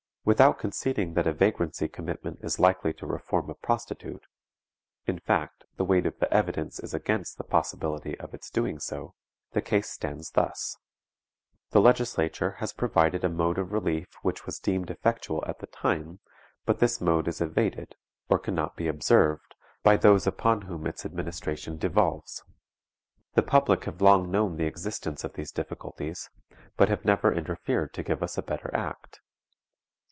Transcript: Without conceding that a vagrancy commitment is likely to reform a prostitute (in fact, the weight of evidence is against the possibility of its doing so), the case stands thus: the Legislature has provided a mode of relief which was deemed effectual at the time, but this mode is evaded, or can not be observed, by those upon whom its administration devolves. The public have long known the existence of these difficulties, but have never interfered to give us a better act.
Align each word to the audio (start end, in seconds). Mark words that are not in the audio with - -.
Without 0.23 0.59
conceding 0.59 1.15
that 1.15 1.25
a 1.25 1.33
vagrancy 1.33 1.87
commitment 1.87 2.41
is 2.43 2.59
likely 2.59 2.93
to 2.93 3.07
reform 3.07 3.49
a 3.49 3.55
prostitute 3.55 4.27
(in 5.07 5.17
fact, 5.17 5.63
the 5.77 5.83
weight 5.83 6.05
of 6.05 6.13
evidence 6.29 6.79
is 6.79 6.93
against 6.93 7.39
the 7.39 7.43
possibility 7.43 8.15
of 8.19 8.31
its 8.31 8.51
doing 8.51 8.77
so), 8.77 9.15
the 9.53 9.63
case 9.63 9.89
stands 9.89 10.29
thus: 10.29 10.77
the 11.71 11.81
Legislature 11.81 12.51
has 12.59 12.71
provided 12.71 13.23
a 13.23 13.29
mode 13.29 13.57
of 13.57 13.71
relief 13.71 14.13
which 14.21 14.45
was 14.45 14.59
deemed 14.59 14.91
effectual 14.91 15.43
at 15.47 15.57
the 15.57 15.65
time, 15.65 16.19
but 16.67 16.77
this 16.77 17.01
mode 17.01 17.27
is 17.27 17.41
evaded, 17.41 17.95
or 18.29 18.37
can 18.37 18.53
not 18.53 18.75
be 18.75 18.87
observed, 18.87 19.55
by 19.81 19.97
those 19.97 20.27
upon 20.27 20.61
whom 20.61 20.85
its 20.85 21.03
administration 21.03 21.77
devolves. 21.79 22.43
The 23.33 23.41
public 23.41 23.85
have 23.85 24.03
long 24.03 24.29
known 24.29 24.57
the 24.57 24.67
existence 24.67 25.23
of 25.23 25.33
these 25.33 25.51
difficulties, 25.51 26.29
but 26.77 26.89
have 26.89 27.05
never 27.05 27.33
interfered 27.33 27.91
to 27.95 28.03
give 28.03 28.21
us 28.21 28.37
a 28.37 28.43
better 28.43 28.69
act. 28.75 29.19